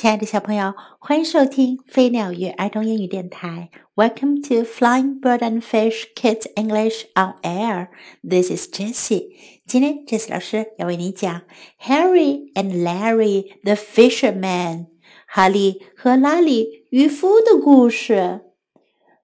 [0.00, 3.68] 亲爱的小朋友，欢迎收听飞鸟与儿童英语电台。
[3.96, 7.88] Welcome to Flying Bird and Fish Kids English on Air.
[8.22, 9.32] This is Jessie.
[9.66, 11.42] 今天，Jessie 老师要为你讲
[11.80, 14.86] Harry and Larry the Fisherman。
[15.26, 18.42] 哈利和拉里渔夫的故事。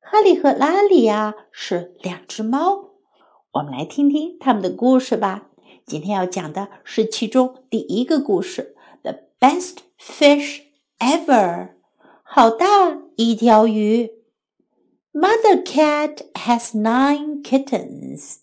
[0.00, 2.90] 哈利和拉里呀是两只猫，
[3.52, 5.50] 我们来听听他们的故事吧。
[5.86, 10.62] 今天要讲的是其中第一个故事，The Best Fish
[11.03, 11.69] Ever，
[12.23, 12.65] 好大
[13.15, 14.11] 一条鱼。
[15.13, 18.37] Mother cat has nine kittens，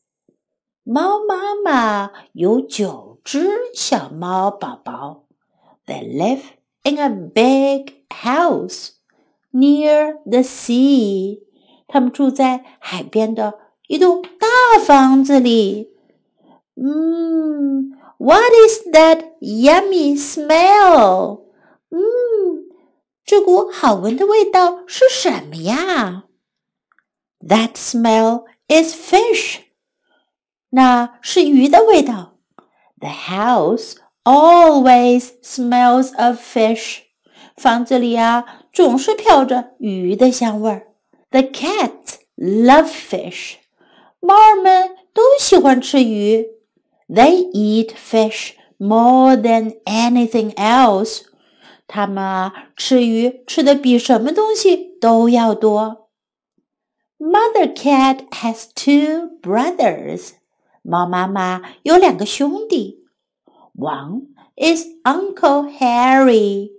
[0.82, 5.24] 猫妈妈有九只小猫宝宝。
[5.86, 6.42] They live
[6.82, 8.90] in a big house
[9.52, 11.42] near the sea，
[11.86, 13.54] 他们住在海边的
[13.86, 15.92] 一栋大房子里。
[16.74, 21.42] 嗯，What is that yummy smell？
[21.90, 22.00] 嗯，
[23.30, 26.24] 这股好闻的味道是什么呀？
[27.40, 29.58] That smell is fish。
[30.70, 32.38] 那是鱼的味道。
[32.98, 37.00] The house always smells of fish。
[37.56, 40.88] 房子里啊，总是飘着鱼的香味儿。
[41.30, 43.56] The cats love fish。
[44.20, 46.46] 猫儿们都喜欢吃鱼。
[47.08, 51.22] They eat fish more than anything else.
[51.90, 56.10] 他们啊，吃鱼吃的比什么东西都要多。
[57.18, 60.32] Mother cat has two brothers.
[60.82, 63.04] 猫妈妈有两个兄弟。
[63.74, 66.72] One is Uncle Harry.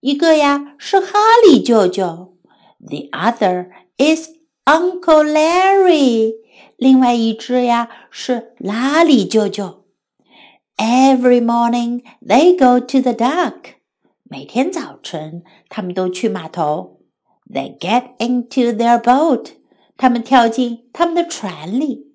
[0.00, 2.36] 一个呀是哈利舅舅。
[2.78, 4.28] The other is
[4.64, 6.34] Uncle Larry.
[6.76, 9.84] 另外一只呀是拉里舅舅。
[10.76, 13.74] Every morning they go to the dock.
[14.28, 17.00] 每天早晨，他们都去码头。
[17.50, 19.52] They get into their boat.
[19.96, 22.12] 他们跳进他们的船里。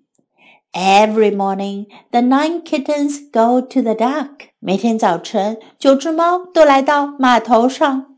[0.71, 4.49] Every morning, the nine kittens go to the dock.
[4.59, 8.15] 每天早晨，九只猫都来到码头上。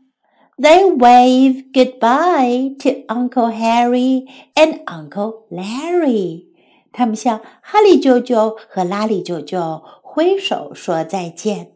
[0.58, 6.46] They wave goodbye to Uncle Harry and Uncle Larry.
[6.92, 11.72] 他们向哈利舅舅和拉里舅舅挥手说再见。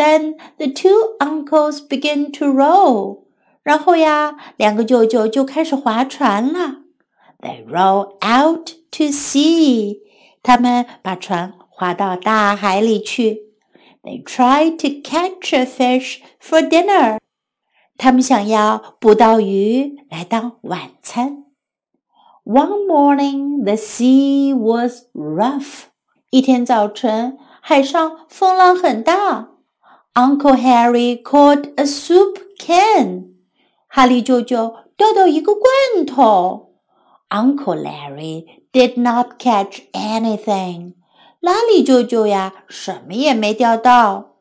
[0.00, 3.24] then the two uncles begin to row.
[3.62, 6.82] 然后呀，两个舅舅就开始划船了。
[7.40, 9.98] They row out to sea.
[10.42, 13.42] 他们把船划到大海里去。
[14.02, 17.18] They try to catch a fish for dinner.
[17.98, 21.44] 他们想要捕到鱼来当晚餐。
[22.44, 25.86] One morning the sea was rough.
[26.30, 29.48] 一天早晨，海上风浪很大。
[30.14, 33.34] Uncle Harry caught a soup can.
[33.88, 36.74] 哈利舅舅钓到一个罐头。
[37.28, 40.94] Uncle Larry did not catch anything.
[41.40, 44.36] 拉里舅舅呀，什么也没钓到。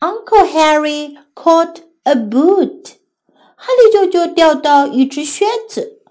[0.00, 2.96] Uncle Harry caught a boot.
[3.56, 6.02] 哈利舅舅钓到一只靴子。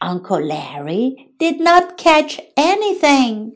[0.00, 3.54] Uncle Larry did not catch anything.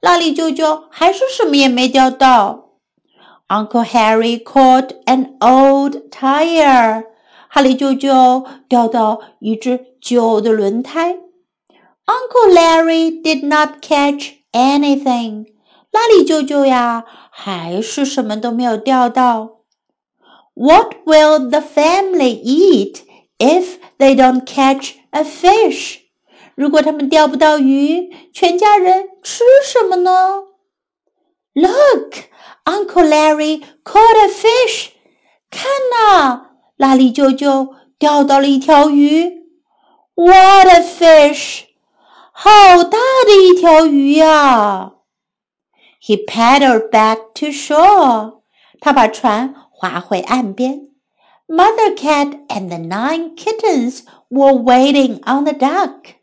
[0.00, 2.59] 拉里舅舅还是什么也没钓到。
[3.50, 7.04] Uncle Harry caught an old tire.
[7.48, 11.16] 哈利舅舅钓到一只旧的轮胎。
[12.06, 15.46] Uncle Larry did not catch anything.
[15.90, 19.60] 拉里舅舅呀，还是什么都没有钓到。
[20.54, 23.00] What will the family eat
[23.38, 26.00] if they don't catch a fish?
[26.54, 30.42] 如果他们钓不到鱼，全家人吃什么呢
[31.53, 32.29] Look,
[32.65, 34.91] Uncle Larry caught a fish.
[35.49, 39.41] 看呐，拉里舅舅钓到了一条鱼。
[40.15, 41.63] What a fish！
[42.31, 44.93] 好大的一条鱼呀
[46.01, 48.41] ！He paddled back to shore.
[48.79, 50.87] 他把船划回岸边。
[51.47, 56.15] Mother cat and the nine kittens were waiting on the dock.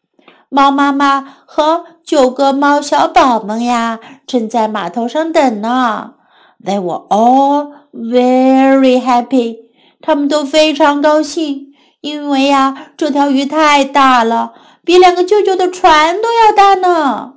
[0.49, 6.15] 猫妈妈和九个猫小宝们呀正在码头上等呢。
[6.63, 9.57] They were all very happy.
[10.01, 14.53] 他们都非常高兴，因为呀，这条鱼太大了，
[14.85, 17.35] 比两个舅舅的船都要大呢。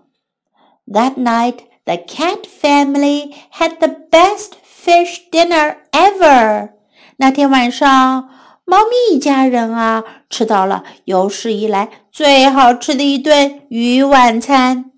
[0.87, 6.71] That night, the cat family had the best fish dinner ever.
[7.17, 8.29] 那天晚上，
[8.65, 14.90] 猫咪一家人啊，吃到了有史以来最好吃的一顿鱼晚餐。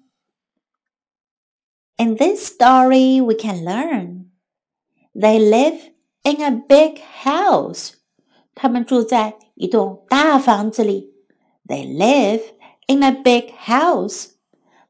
[1.97, 4.27] In this story, we can learn
[5.15, 5.91] they live
[6.25, 7.95] in a big house.
[8.55, 11.13] 他们住在一栋大房子里。
[11.67, 12.43] They live
[12.87, 14.29] in a big house.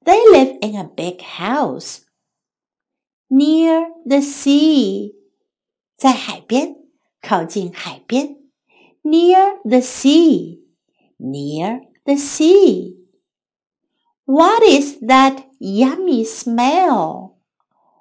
[0.04, 2.00] They live in a big house.
[3.28, 5.14] Near the sea.
[5.96, 6.76] 在海边，
[7.20, 8.36] 靠近海边。
[9.02, 10.60] Near the sea.
[11.18, 12.96] Near the sea.
[14.24, 17.38] What is that yummy smell?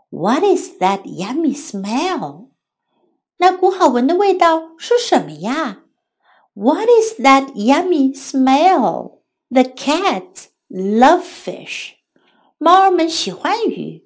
[0.10, 2.50] What is that yummy smell?
[3.38, 5.84] 那股好闻的味道是什么呀？
[6.54, 9.19] What is that yummy smell?
[9.50, 11.94] The cats love fish.
[12.58, 14.04] 猫儿们喜欢鱼。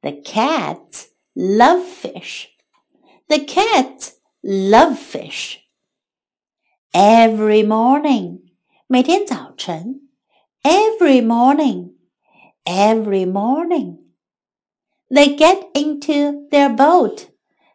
[0.00, 2.46] The cats love fish.
[3.26, 4.12] The cats
[4.42, 5.58] love fish.
[6.92, 8.40] Every morning.
[8.86, 10.03] 每天早晨。
[10.64, 11.94] Every morning.
[12.66, 13.98] Every morning.
[15.10, 17.28] They get into their boat.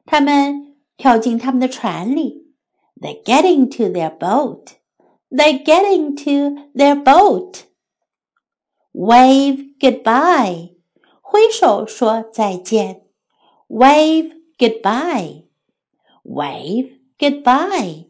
[0.05, 2.45] 他们跳进他们的船里。
[2.99, 4.75] They get into their boat.
[5.29, 7.63] They get into their boat.
[8.93, 10.75] Wave goodbye.
[11.21, 13.01] 挥手说再见。
[13.67, 15.43] Wave goodbye.
[16.23, 18.05] Wave goodbye.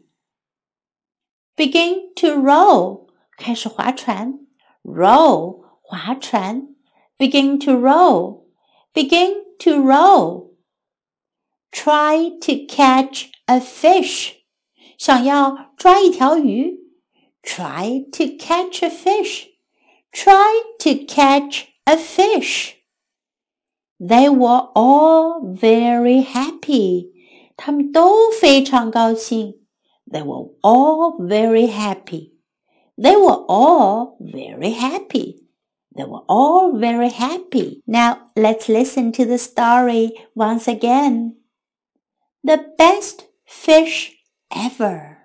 [1.56, 3.08] Begin to row.
[3.36, 4.46] 开始划船。
[4.82, 6.74] Row 划船。
[7.18, 8.44] Begin to row.
[8.92, 10.50] Begin to row.
[11.72, 14.34] Try to catch a fish.
[14.98, 16.78] 想要抓一条鱼。
[17.42, 19.46] Try to catch a fish.
[20.12, 22.74] Try to catch a fish.
[23.98, 27.12] They were all very happy.
[27.56, 29.60] 他们都非常高兴。
[30.10, 32.32] They were all very happy.
[33.01, 35.41] They were all very happy.
[35.97, 37.81] They were all very happy.
[37.87, 41.37] Now let's listen to the story once again
[42.43, 44.17] the best fish
[44.55, 45.17] ever.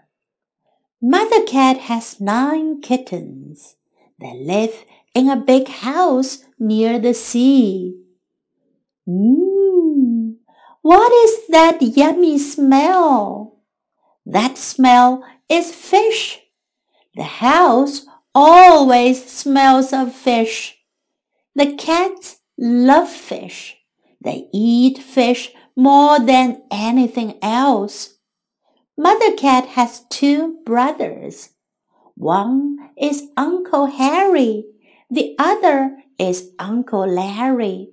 [1.02, 3.76] Mother cat has nine kittens.
[4.18, 4.84] They live
[5.14, 7.94] in a big house near the sea.
[9.06, 10.36] Mmm,
[10.80, 13.60] what is that yummy smell?
[14.24, 16.40] That smell is fish.
[17.16, 20.76] The house always smells of fish.
[21.54, 23.78] The cats love fish.
[24.20, 28.18] They eat fish more than anything else.
[28.98, 31.50] Mother Cat has two brothers.
[32.16, 34.64] One is Uncle Harry,
[35.10, 37.90] the other is Uncle Larry.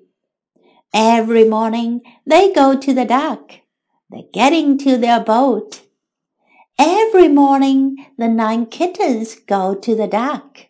[0.93, 3.51] Every morning they go to the dock.
[4.11, 5.81] They get into their boat.
[6.79, 10.67] Every morning the nine kittens go to the dock.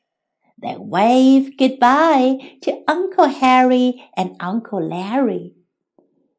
[0.61, 5.53] They wave goodbye to Uncle Harry and Uncle Larry.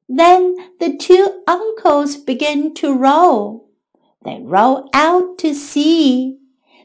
[0.09, 3.65] Then the two uncles begin to row.
[4.25, 6.39] They row out to sea.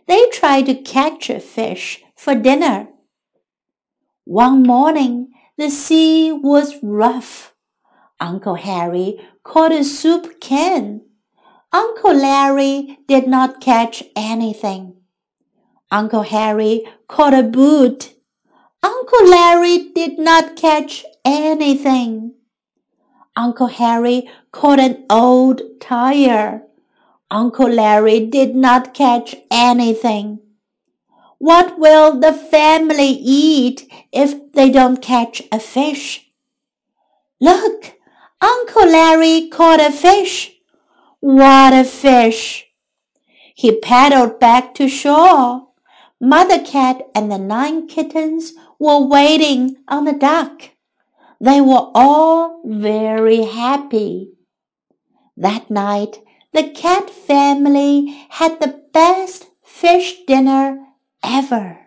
[0.07, 2.87] They try to catch a fish for dinner.
[4.25, 7.53] One morning, the sea was rough.
[8.19, 11.01] Uncle Harry caught a soup can.
[11.71, 14.95] Uncle Larry did not catch anything.
[15.91, 18.15] Uncle Harry caught a boot.
[18.81, 22.33] Uncle Larry did not catch anything.
[23.35, 26.63] Uncle Harry caught an old tire.
[27.29, 30.39] Uncle Larry did not catch anything.
[31.37, 36.31] What will the family eat if they don't catch a fish?
[37.39, 37.93] Look,
[38.41, 40.58] Uncle Larry caught a fish.
[41.20, 42.66] What a fish!
[43.54, 45.68] He paddled back to shore.
[46.20, 50.70] Mother Cat and the nine kittens were waiting on the dock.
[51.40, 54.30] They were all very happy.
[55.36, 56.20] That night,
[56.52, 60.78] the cat family had the best fish dinner
[61.22, 61.78] ever.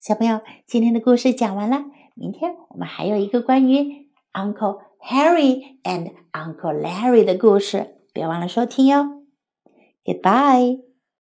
[0.00, 1.84] 小朋友，今天的故事讲完了。
[2.14, 9.22] 明天我们还有一个关于 Uncle Harry and Uncle Larry 的故事，别忘了收听哟。
[10.04, 10.87] Goodbye.